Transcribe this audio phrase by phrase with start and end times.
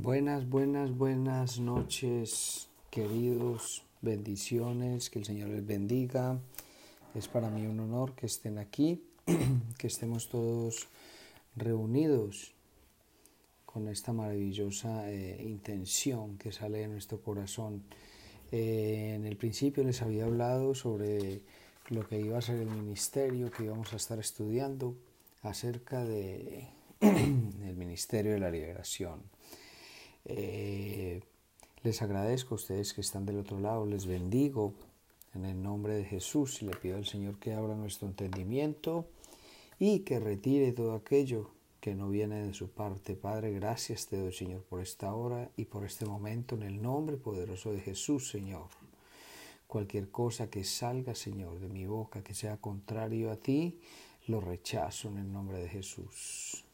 [0.00, 3.84] Buenas, buenas, buenas noches, queridos.
[4.00, 6.38] Bendiciones, que el Señor les bendiga.
[7.16, 9.02] Es para mí un honor que estén aquí,
[9.76, 10.86] que estemos todos
[11.56, 12.54] reunidos
[13.66, 17.82] con esta maravillosa eh, intención que sale de nuestro corazón.
[18.52, 21.42] Eh, en el principio les había hablado sobre
[21.88, 24.94] lo que iba a ser el ministerio que íbamos a estar estudiando
[25.42, 26.68] acerca de
[27.00, 29.37] el ministerio de la liberación.
[30.24, 31.22] Eh,
[31.82, 34.74] les agradezco a ustedes que están del otro lado, les bendigo
[35.34, 39.06] en el nombre de Jesús y le pido al Señor que abra nuestro entendimiento
[39.78, 41.50] y que retire todo aquello
[41.80, 43.14] que no viene de su parte.
[43.14, 47.16] Padre, gracias te doy, Señor, por esta hora y por este momento en el nombre
[47.16, 48.66] poderoso de Jesús, Señor.
[49.66, 53.78] Cualquier cosa que salga, Señor, de mi boca que sea contrario a ti,
[54.26, 56.64] lo rechazo en el nombre de Jesús.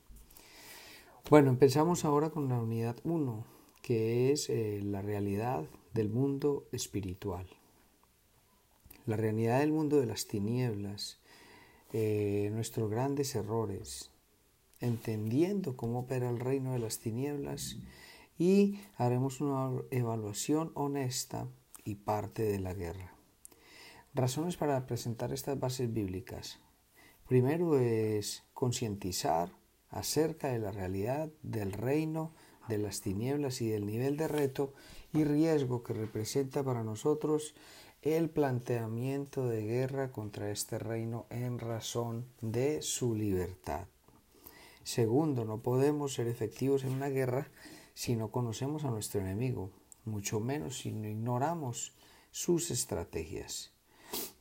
[1.30, 3.46] Bueno, empezamos ahora con la unidad 1,
[3.80, 7.46] que es eh, la realidad del mundo espiritual.
[9.06, 11.22] La realidad del mundo de las tinieblas,
[11.94, 14.10] eh, nuestros grandes errores,
[14.80, 17.78] entendiendo cómo opera el reino de las tinieblas
[18.36, 21.48] y haremos una evaluación honesta
[21.86, 23.14] y parte de la guerra.
[24.12, 26.60] Razones para presentar estas bases bíblicas.
[27.26, 29.63] Primero es concientizar
[29.94, 32.32] acerca de la realidad del reino
[32.68, 34.74] de las tinieblas y del nivel de reto
[35.12, 37.54] y riesgo que representa para nosotros
[38.02, 43.86] el planteamiento de guerra contra este reino en razón de su libertad.
[44.82, 47.48] Segundo, no podemos ser efectivos en una guerra
[47.94, 49.70] si no conocemos a nuestro enemigo,
[50.04, 51.94] mucho menos si no ignoramos
[52.32, 53.72] sus estrategias.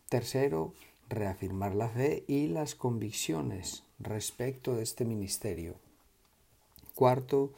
[0.09, 0.73] Tercero,
[1.13, 5.75] reafirmar la fe y las convicciones respecto de este ministerio.
[6.95, 7.53] Cuarto,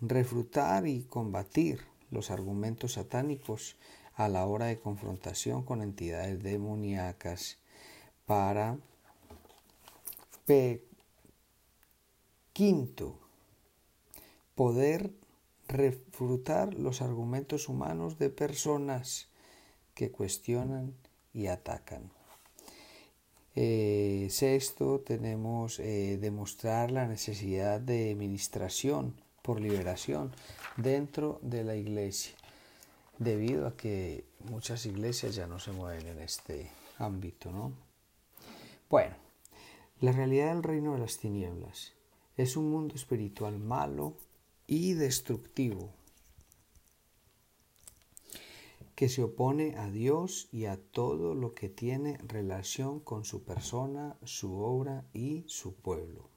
[0.00, 3.76] refutar y combatir los argumentos satánicos
[4.14, 7.58] a la hora de confrontación con entidades demoníacas
[8.26, 8.78] para
[10.46, 10.84] P.
[12.52, 13.18] Quinto,
[14.54, 15.10] poder
[15.68, 19.28] refutar los argumentos humanos de personas
[19.94, 20.94] que cuestionan
[21.32, 22.10] y atacan.
[23.56, 30.32] Eh, sexto, tenemos eh, demostrar la necesidad de administración por liberación
[30.76, 32.34] dentro de la iglesia,
[33.18, 37.72] debido a que muchas iglesias ya no se mueven en este ámbito, ¿no?
[38.88, 39.16] Bueno,
[40.00, 41.92] la realidad del reino de las tinieblas
[42.36, 44.14] es un mundo espiritual malo
[44.66, 45.90] y destructivo
[49.00, 54.18] que se opone a Dios y a todo lo que tiene relación con su persona,
[54.24, 56.28] su obra y su pueblo.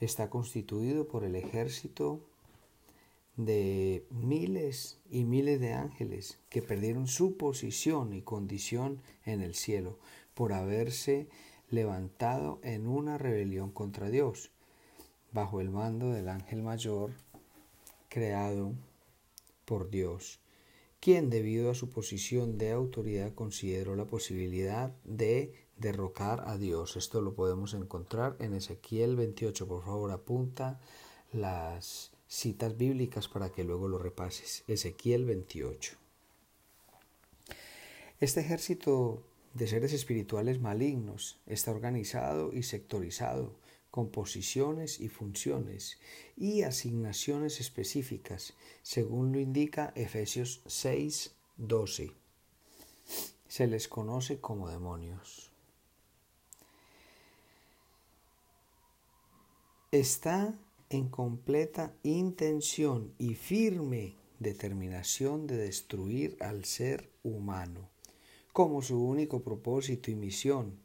[0.00, 2.24] Está constituido por el ejército
[3.36, 9.98] de miles y miles de ángeles que perdieron su posición y condición en el cielo
[10.32, 11.28] por haberse
[11.68, 14.52] levantado en una rebelión contra Dios,
[15.32, 17.12] bajo el mando del ángel mayor
[18.08, 18.72] creado
[19.66, 20.40] por Dios
[21.00, 26.96] quien debido a su posición de autoridad consideró la posibilidad de derrocar a Dios.
[26.96, 29.68] Esto lo podemos encontrar en Ezequiel 28.
[29.68, 30.80] Por favor, apunta
[31.32, 34.64] las citas bíblicas para que luego lo repases.
[34.66, 35.96] Ezequiel 28.
[38.20, 39.22] Este ejército
[39.54, 43.54] de seres espirituales malignos está organizado y sectorizado
[43.90, 45.98] composiciones y funciones
[46.36, 52.12] y asignaciones específicas, según lo indica Efesios 6, 12.
[53.48, 55.50] Se les conoce como demonios.
[59.90, 60.54] Está
[60.90, 67.88] en completa intención y firme determinación de destruir al ser humano,
[68.52, 70.78] como su único propósito y misión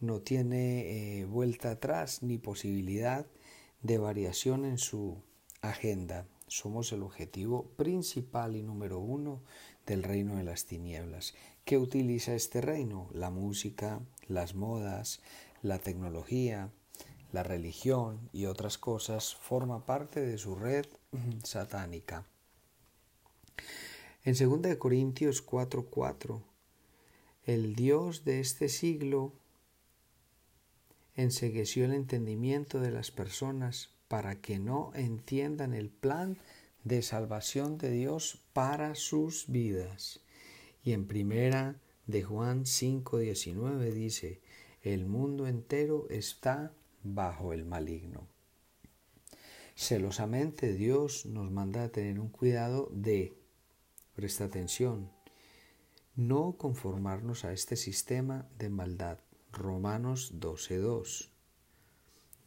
[0.00, 3.26] no tiene eh, vuelta atrás ni posibilidad
[3.82, 5.22] de variación en su
[5.60, 6.26] agenda.
[6.46, 9.42] Somos el objetivo principal y número uno
[9.86, 11.34] del reino de las tinieblas.
[11.64, 13.08] ¿Qué utiliza este reino?
[13.12, 15.20] La música, las modas,
[15.62, 16.70] la tecnología,
[17.32, 20.86] la religión y otras cosas forma parte de su red
[21.44, 22.26] satánica.
[24.24, 26.42] En 2 Corintios 4:4,
[27.44, 29.32] el Dios de este siglo
[31.18, 36.38] ensegueció el entendimiento de las personas para que no entiendan el plan
[36.84, 40.20] de salvación de Dios para sus vidas.
[40.84, 41.74] Y en primera
[42.06, 44.40] de Juan 5:19 dice,
[44.82, 46.72] el mundo entero está
[47.02, 48.28] bajo el maligno.
[49.74, 53.36] Celosamente Dios nos manda a tener un cuidado de,
[54.14, 55.10] presta atención,
[56.14, 59.18] no conformarnos a este sistema de maldad.
[59.58, 61.28] Romanos 12.2.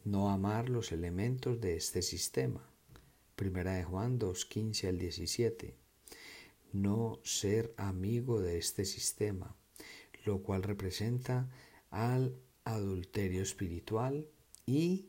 [0.04, 2.66] No amar los elementos de este sistema.
[3.36, 5.76] Primera de Juan 2.15 al 17.
[6.72, 9.54] No ser amigo de este sistema,
[10.24, 11.48] lo cual representa
[11.90, 14.26] al adulterio espiritual
[14.66, 15.06] y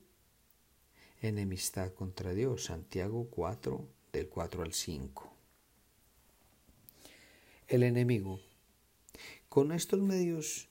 [1.22, 2.66] enemistad contra Dios.
[2.66, 5.34] Santiago 4, del 4 al 5.
[7.68, 8.42] El enemigo
[9.48, 10.68] con estos medios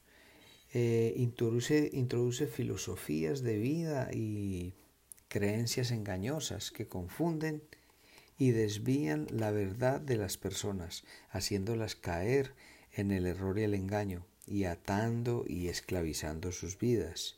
[0.72, 4.74] eh, introduce, introduce filosofías de vida y
[5.28, 7.62] creencias engañosas que confunden
[8.38, 12.54] y desvían la verdad de las personas, haciéndolas caer
[12.92, 17.36] en el error y el engaño, y atando y esclavizando sus vidas.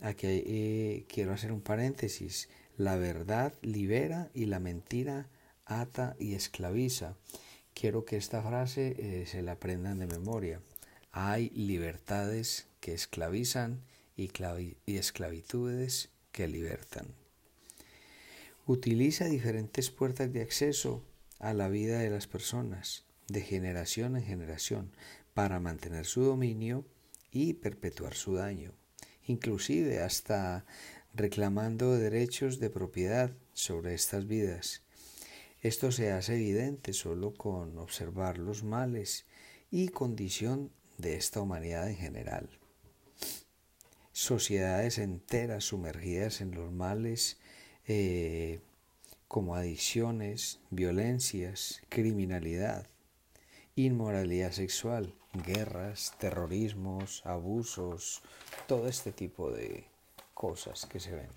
[0.00, 2.48] Aquí eh, quiero hacer un paréntesis.
[2.76, 5.28] La verdad libera y la mentira
[5.64, 7.16] ata y esclaviza.
[7.74, 10.60] Quiero que esta frase eh, se la aprendan de memoria.
[11.16, 13.84] Hay libertades que esclavizan
[14.16, 14.30] y,
[14.86, 17.06] esclavitudes que libertan.
[18.66, 21.04] Utiliza diferentes puertas de acceso
[21.38, 24.90] a la vida de las personas, de generación en generación,
[25.34, 26.84] para mantener su dominio
[27.30, 28.72] y perpetuar su daño,
[29.24, 30.66] inclusive hasta
[31.14, 34.82] reclamando derechos de propiedad sobre estas vidas
[35.64, 39.24] esto se hace evidente solo con observar los males
[39.70, 40.70] y condición
[41.04, 42.48] de esta humanidad en general.
[44.12, 47.38] Sociedades enteras sumergidas en los males
[47.86, 48.60] eh,
[49.28, 52.86] como adicciones, violencias, criminalidad,
[53.76, 55.14] inmoralidad sexual,
[55.46, 58.22] guerras, terrorismos, abusos,
[58.66, 59.84] todo este tipo de
[60.32, 61.30] cosas que se ven.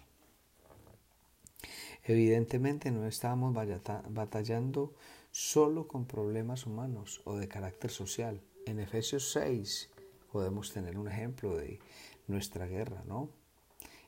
[2.05, 4.93] Evidentemente no estábamos batallando
[5.31, 8.39] solo con problemas humanos o de carácter social.
[8.67, 9.89] En Efesios 6
[10.29, 11.79] podemos tener un ejemplo de
[12.27, 13.29] nuestra guerra, ¿no?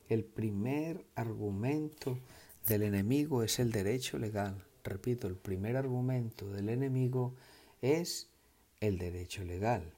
[0.06, 2.18] El primer argumento
[2.66, 4.62] del enemigo es el derecho legal.
[4.84, 7.34] Repito, el primer argumento del enemigo
[7.80, 8.28] es
[8.80, 9.94] el derecho legal.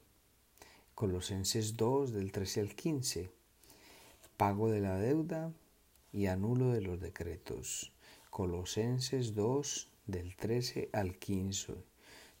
[0.95, 3.29] Colosenses 2 del 13 al 15.
[4.37, 5.51] Pago de la deuda
[6.13, 7.91] y anulo de los decretos.
[8.29, 11.92] Colosenses 2 del 13 al 15.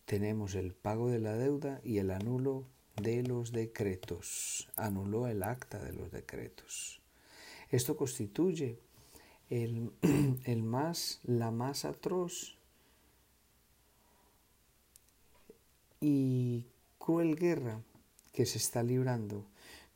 [0.05, 2.65] Tenemos el pago de la deuda y el anulo
[3.01, 4.69] de los decretos.
[4.75, 7.01] Anuló el acta de los decretos.
[7.69, 8.79] Esto constituye
[9.49, 9.91] el,
[10.45, 12.57] el más, la más atroz
[16.01, 16.65] y
[16.99, 17.81] cruel guerra
[18.33, 19.45] que se está librando,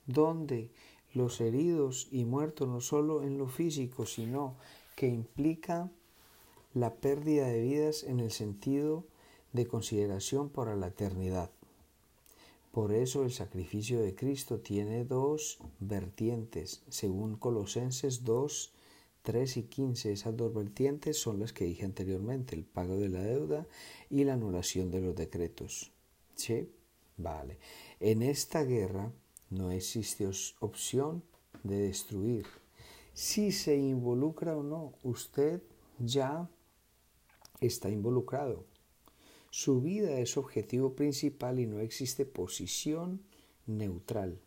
[0.06, 0.72] donde
[1.14, 4.56] los heridos y muertos no solo en lo físico, sino
[4.96, 5.90] que implica
[6.74, 9.06] la pérdida de vidas en el sentido
[9.58, 11.52] de consideración para la eternidad.
[12.72, 18.74] Por eso el sacrificio de Cristo tiene dos vertientes, según Colosenses 2,
[19.24, 20.14] 3 y 15.
[20.14, 23.68] Esas dos vertientes son las que dije anteriormente, el pago de la deuda
[24.10, 25.92] y la anulación de los decretos.
[26.36, 26.70] ¿Sí?
[27.18, 27.58] Vale.
[28.00, 29.12] En esta guerra
[29.50, 30.30] no existe
[30.62, 31.24] opción
[31.64, 32.46] de destruir
[33.18, 35.64] si se involucra o no, usted
[35.98, 36.48] ya
[37.60, 38.64] está involucrado.
[39.50, 43.22] Su vida es objetivo principal y no existe posición
[43.66, 44.40] neutral.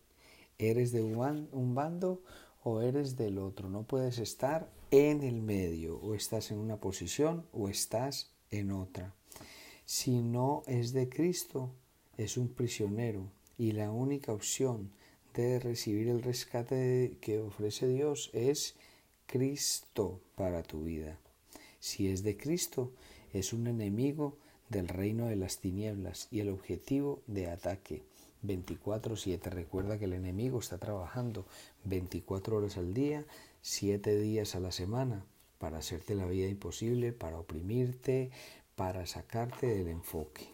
[0.59, 2.23] ¿Eres de un bando
[2.63, 3.71] o eres del otro?
[3.71, 5.99] No puedes estar en el medio.
[5.99, 9.15] O estás en una posición o estás en otra.
[9.85, 11.71] Si no es de Cristo,
[12.17, 14.91] es un prisionero y la única opción
[15.35, 18.75] de recibir el rescate que ofrece Dios es
[19.27, 21.19] Cristo para tu vida.
[21.79, 22.93] Si es de Cristo,
[23.33, 24.37] es un enemigo
[24.71, 28.03] del reino de las tinieblas y el objetivo de ataque
[28.43, 29.51] 24/7.
[29.51, 31.45] Recuerda que el enemigo está trabajando
[31.85, 33.27] 24 horas al día,
[33.61, 35.27] 7 días a la semana
[35.59, 38.31] para hacerte la vida imposible, para oprimirte,
[38.77, 40.49] para sacarte del enfoque.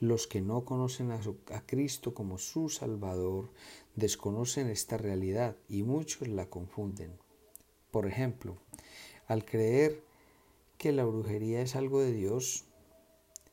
[0.00, 1.20] Los que no conocen a,
[1.66, 3.50] Cristo como su Salvador
[3.96, 7.10] desconocen esta realidad y muchos la confunden.
[7.90, 8.56] Por ejemplo,
[9.26, 10.00] al creer
[10.78, 12.64] que la brujería es algo de Dios,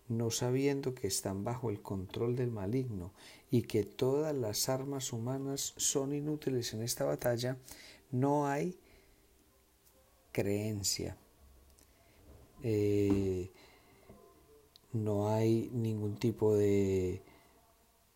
[0.08, 3.12] no sabiendo que están bajo el control del maligno
[3.50, 7.58] y que todas las armas humanas son inútiles en esta batalla,
[8.12, 8.78] no hay
[10.32, 11.18] creencia.
[12.62, 13.50] Eh,
[14.94, 17.22] no hay ningún tipo de,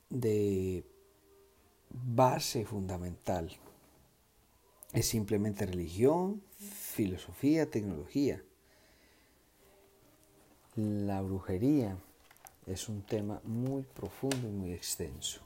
[0.09, 0.83] de
[1.89, 3.57] base fundamental.
[4.93, 8.43] Es simplemente religión, filosofía, tecnología.
[10.81, 11.97] La brujería
[12.65, 15.41] es un tema muy profundo y muy extenso.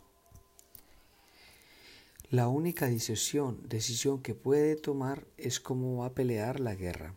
[2.30, 7.16] La única decisión, decisión que puede tomar es cómo va a pelear la guerra.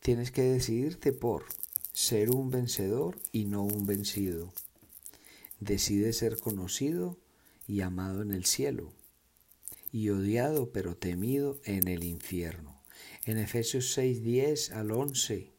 [0.00, 1.46] Tienes que decidirte por
[1.94, 4.52] ser un vencedor y no un vencido.
[5.60, 7.16] Decide ser conocido
[7.66, 8.92] y amado en el cielo,
[9.92, 12.82] y odiado pero temido en el infierno.
[13.24, 15.49] En Efesios 6, 10 al 11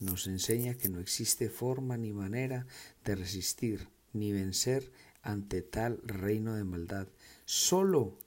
[0.00, 2.66] nos enseña que no existe forma ni manera
[3.04, 7.08] de resistir ni vencer ante tal reino de maldad,
[7.44, 8.18] solo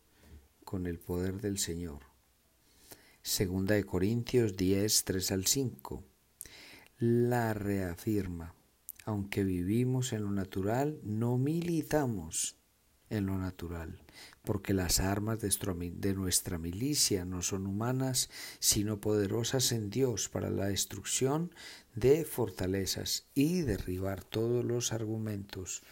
[0.63, 1.99] con el poder del Señor.
[3.21, 6.03] Segunda de Corintios 10, 3 al 5.
[6.99, 8.55] La reafirma.
[9.05, 12.57] Aunque vivimos en lo natural, no militamos
[13.09, 13.99] en lo natural,
[14.43, 20.67] porque las armas de nuestra milicia no son humanas, sino poderosas en Dios para la
[20.67, 21.53] destrucción
[21.95, 25.83] de fortalezas y derribar todos los argumentos.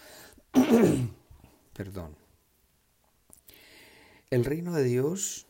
[1.73, 2.15] Perdón.
[4.29, 5.45] El reino de Dios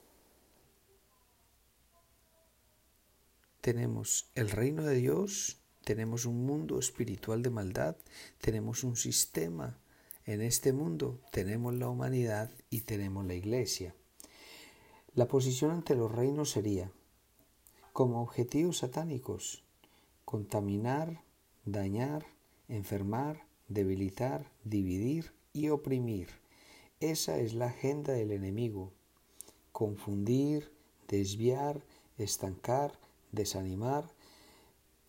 [3.62, 7.96] tenemos el reino de Dios, tenemos un mundo espiritual de maldad,
[8.40, 9.80] tenemos un sistema
[10.26, 13.96] en este mundo, tenemos la humanidad y tenemos la iglesia.
[15.14, 16.92] La posición ante los reinos sería,
[17.94, 19.64] como objetivos satánicos,
[20.26, 21.22] contaminar,
[21.64, 22.26] dañar,
[22.68, 26.28] enfermar, debilitar, dividir y oprimir.
[27.00, 28.92] Esa es la agenda del enemigo.
[29.72, 30.72] Confundir,
[31.08, 31.82] desviar,
[32.18, 33.00] estancar,
[33.32, 34.10] desanimar,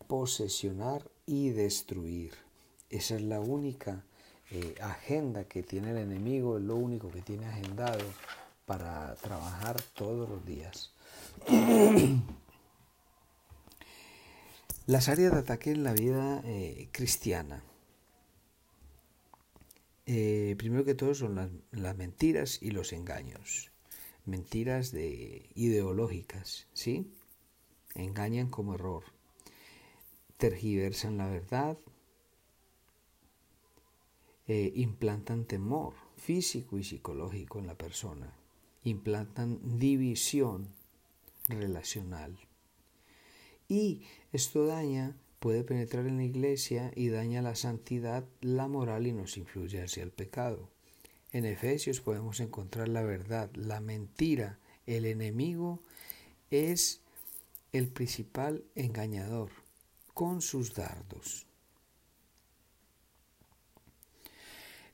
[0.06, 2.34] posesionar y destruir.
[2.90, 4.04] Esa es la única
[4.50, 8.04] eh, agenda que tiene el enemigo, es lo único que tiene agendado
[8.64, 10.92] para trabajar todos los días.
[14.86, 17.64] Las áreas de ataque en la vida eh, cristiana.
[20.06, 23.72] Eh, primero que todo son las, las, mentiras y los engaños.
[24.24, 27.10] Mentiras de, ideológicas, ¿sí?
[27.96, 29.04] engañan como error,
[30.36, 31.76] tergiversan la verdad,
[34.48, 38.32] eh, implantan temor físico y psicológico en la persona,
[38.84, 40.68] implantan división
[41.48, 42.38] relacional.
[43.68, 49.12] Y esto daña, puede penetrar en la iglesia y daña la santidad, la moral y
[49.12, 50.70] nos influye hacia el pecado.
[51.32, 55.82] En Efesios podemos encontrar la verdad, la mentira, el enemigo
[56.50, 57.00] es
[57.72, 59.50] el principal engañador
[60.14, 61.46] con sus dardos.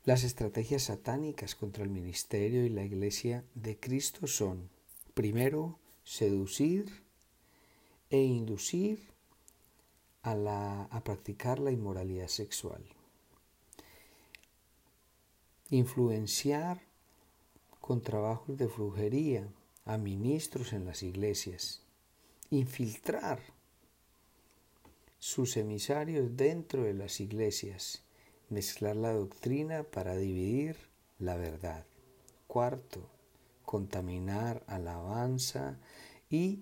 [0.04, 4.68] Las estrategias satánicas contra el ministerio y la iglesia de Cristo son,
[5.14, 7.04] primero, seducir
[8.10, 8.98] e inducir
[10.24, 12.82] a, practicar la inmoralidad sexual,
[15.70, 16.80] influenciar
[17.80, 19.48] con trabajos de brujería
[19.84, 21.82] a ministros en las iglesias,
[22.50, 23.40] infiltrar
[25.20, 28.02] sus emisarios dentro de las iglesias,
[28.52, 30.76] mezclar la doctrina para dividir
[31.18, 31.86] la verdad.
[32.46, 33.08] Cuarto,
[33.64, 35.78] contaminar alabanza
[36.28, 36.60] y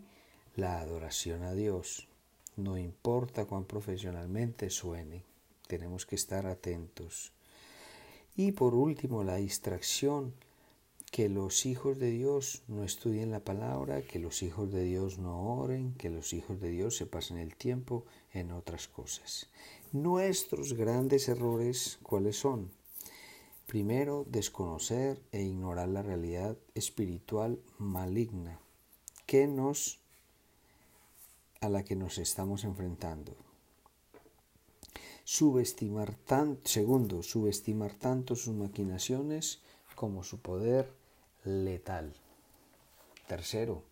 [0.55, 2.07] la adoración a Dios.
[2.57, 5.25] No importa cuán profesionalmente suene,
[5.67, 7.33] tenemos que estar atentos.
[8.37, 10.33] Y por último, la distracción
[11.11, 15.59] que los hijos de Dios no estudien la palabra, que los hijos de Dios no
[15.59, 19.49] oren, que los hijos de Dios se pasen el tiempo en otras cosas.
[19.93, 22.71] Nuestros grandes errores, ¿cuáles son?
[23.67, 28.61] Primero, desconocer e ignorar la realidad espiritual maligna
[29.27, 29.99] que nos
[31.61, 33.37] a la que nos estamos enfrentando.
[35.25, 39.61] Subestimar tan, segundo, subestimar tanto sus maquinaciones
[39.95, 41.00] como su poder
[41.45, 42.15] letal.
[43.27, 43.85] Tercero,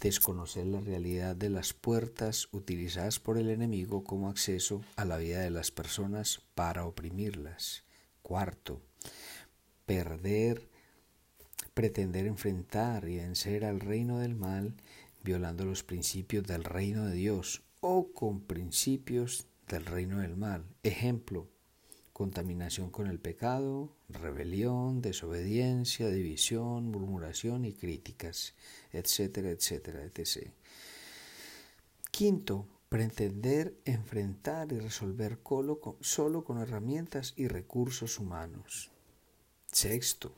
[0.00, 5.40] desconocer la realidad de las puertas utilizadas por el enemigo como acceso a la vida
[5.40, 7.84] de las personas para oprimirlas.
[8.22, 8.80] Cuarto,
[9.86, 10.68] perder,
[11.74, 14.74] pretender enfrentar y vencer al reino del mal
[15.24, 20.64] violando los principios del reino de Dios o con principios del reino del mal.
[20.82, 21.48] Ejemplo,
[22.14, 28.54] contaminación con el pecado, rebelión, desobediencia, división, murmuración y críticas,
[28.92, 30.48] etcétera, etcétera, etc.
[32.12, 35.40] Quinto, pretender enfrentar y resolver
[36.00, 38.92] solo con herramientas y recursos humanos.
[39.72, 40.32] Sexto,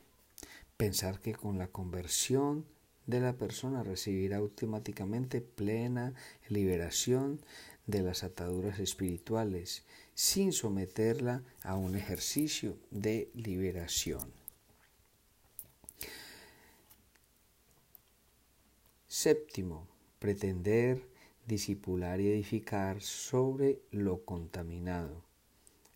[0.78, 2.64] pensar que con la conversión
[3.04, 6.14] de la persona recibirá automáticamente plena
[6.48, 7.42] liberación
[7.86, 9.84] de las ataduras espirituales
[10.16, 14.32] sin someterla a un ejercicio de liberación.
[19.06, 19.86] Séptimo,
[20.18, 21.02] pretender
[21.46, 25.22] disipular y edificar sobre lo contaminado,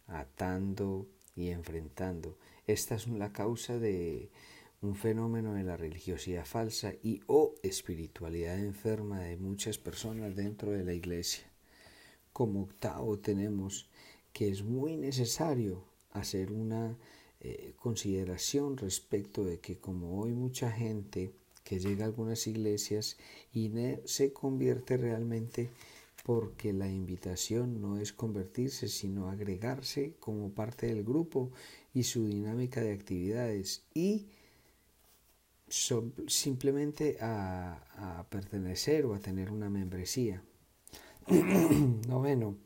[0.06, 2.36] atando y enfrentando.
[2.66, 4.28] Esta es la causa de
[4.82, 10.84] un fenómeno de la religiosidad falsa y o espiritualidad enferma de muchas personas dentro de
[10.84, 11.44] la iglesia.
[12.34, 13.89] Como octavo tenemos
[14.32, 16.96] que es muy necesario hacer una
[17.40, 21.32] eh, consideración respecto de que como hoy mucha gente
[21.64, 23.16] que llega a algunas iglesias
[23.52, 23.70] y
[24.04, 25.70] se convierte realmente
[26.24, 31.50] porque la invitación no es convertirse, sino agregarse como parte del grupo
[31.94, 34.28] y su dinámica de actividades y
[36.26, 40.42] simplemente a, a, pertenecer o a tener una membresía.
[42.08, 42.56] Noveno,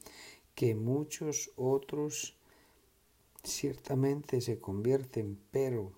[0.55, 2.37] que muchos otros
[3.43, 5.93] ciertamente se convierten, pero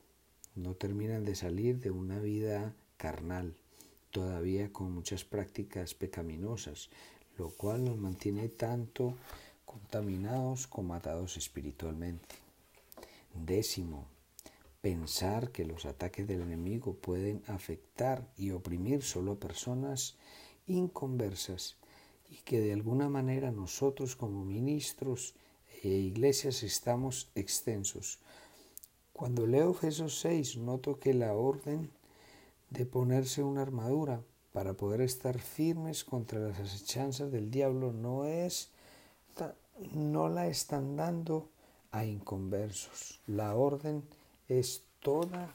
[0.55, 3.55] no terminan de salir de una vida carnal,
[4.11, 6.89] todavía con muchas prácticas pecaminosas,
[7.37, 9.15] lo cual nos mantiene tanto
[9.65, 12.37] contaminados como atados espiritualmente.
[13.35, 14.07] Décimo,
[14.81, 20.17] pensar que los ataques del enemigo pueden afectar y oprimir solo a personas
[20.67, 21.77] inconversas
[22.29, 25.35] y que de alguna manera nosotros como ministros
[25.83, 28.19] e iglesias estamos extensos.
[29.13, 31.91] Cuando leo Efesios 6 noto que la orden
[32.71, 38.71] de ponerse una armadura para poder estar firmes contra las acechanzas del diablo no es
[39.93, 41.51] no la están dando
[41.93, 43.21] a inconversos.
[43.27, 44.03] La orden
[44.49, 45.53] es toda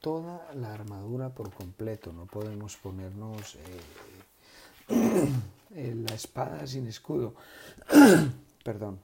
[0.00, 2.12] toda la armadura por completo.
[2.12, 3.56] No podemos ponernos
[4.88, 5.28] eh,
[5.70, 7.34] la espada sin escudo.
[8.64, 9.00] Perdón.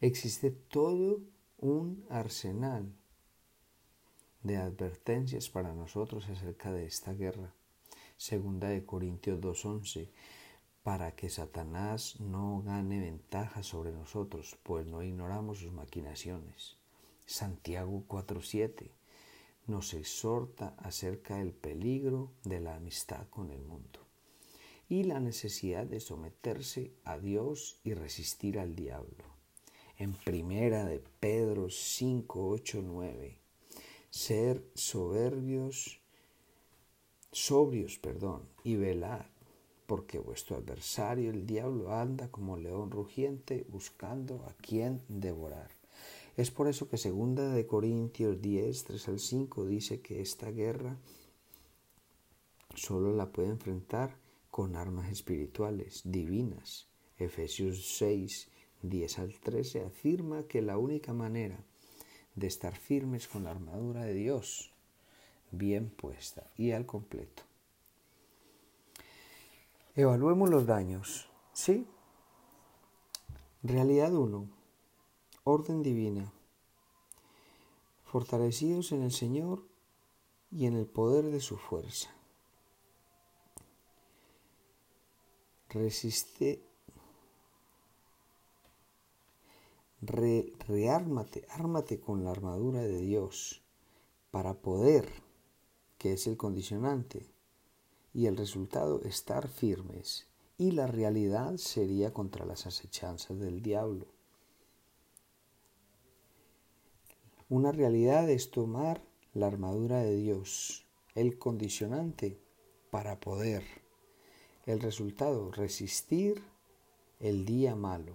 [0.00, 1.20] Existe todo
[1.58, 2.92] un arsenal
[4.42, 7.54] de advertencias para nosotros acerca de esta guerra.
[8.16, 10.08] Segunda de Corintios 2.11,
[10.82, 16.76] para que Satanás no gane ventaja sobre nosotros, pues no ignoramos sus maquinaciones.
[17.24, 18.90] Santiago 4.7
[19.68, 24.01] nos exhorta acerca del peligro de la amistad con el mundo
[24.92, 29.24] y la necesidad de someterse a Dios y resistir al diablo.
[29.96, 33.38] En primera de Pedro 5, 8, 9,
[34.10, 35.98] ser soberbios,
[37.30, 39.24] sobrios, perdón, y velad,
[39.86, 45.70] porque vuestro adversario el diablo anda como león rugiente buscando a quien devorar.
[46.36, 50.98] Es por eso que segunda de Corintios 10, 3 al 5 dice que esta guerra
[52.74, 54.20] solo la puede enfrentar
[54.52, 56.86] con armas espirituales divinas.
[57.16, 58.50] Efesios 6,
[58.82, 61.64] 10 al 13 afirma que la única manera
[62.34, 64.70] de estar firmes con la armadura de Dios
[65.52, 67.44] bien puesta y al completo.
[69.94, 71.30] Evaluemos los daños.
[71.54, 71.86] ¿Sí?
[73.62, 74.50] Realidad 1.
[75.44, 76.30] Orden divina.
[78.04, 79.64] Fortalecidos en el Señor
[80.50, 82.10] y en el poder de su fuerza.
[85.72, 86.62] Resiste,
[90.00, 93.62] re, reármate, ármate con la armadura de Dios
[94.30, 95.08] para poder,
[95.98, 97.26] que es el condicionante,
[98.14, 100.26] y el resultado estar firmes.
[100.58, 104.06] Y la realidad sería contra las acechanzas del diablo.
[107.48, 109.02] Una realidad es tomar
[109.34, 112.38] la armadura de Dios, el condicionante
[112.90, 113.81] para poder
[114.66, 116.42] el resultado, resistir
[117.20, 118.14] el día malo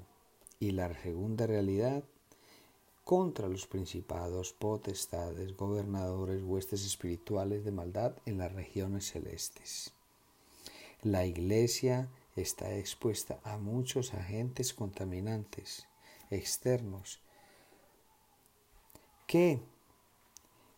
[0.60, 2.04] y la segunda realidad
[3.04, 9.94] contra los principados, potestades, gobernadores, huestes espirituales de maldad en las regiones celestes.
[11.04, 15.88] La iglesia está expuesta a muchos agentes contaminantes
[16.30, 17.22] externos
[19.26, 19.62] que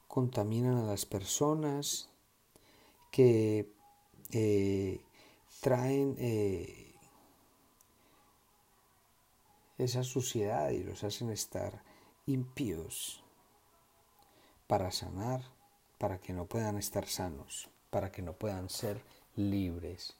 [0.07, 2.09] contaminan a las personas,
[3.11, 3.71] que
[4.31, 5.01] eh,
[5.59, 6.93] traen eh,
[9.77, 11.83] esa suciedad y los hacen estar
[12.25, 13.23] impíos
[14.67, 15.41] para sanar,
[15.97, 19.01] para que no puedan estar sanos, para que no puedan ser
[19.35, 20.15] libres.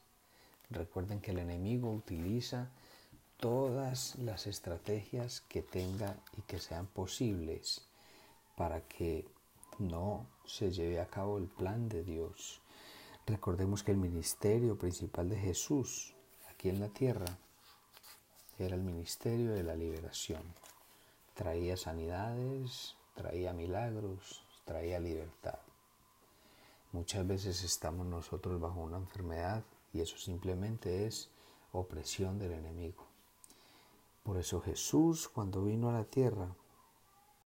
[0.69, 2.71] Recuerden que el enemigo utiliza
[3.37, 7.87] todas las estrategias que tenga y que sean posibles
[8.55, 9.25] para que
[9.77, 12.61] no se lleve a cabo el plan de Dios.
[13.29, 16.15] Recordemos que el ministerio principal de Jesús
[16.49, 17.27] aquí en la tierra
[18.57, 20.41] era el ministerio de la liberación.
[21.35, 25.59] Traía sanidades, traía milagros, traía libertad.
[26.91, 29.63] Muchas veces estamos nosotros bajo una enfermedad
[29.93, 31.29] y eso simplemente es
[31.71, 33.05] opresión del enemigo.
[34.23, 36.47] Por eso Jesús cuando vino a la tierra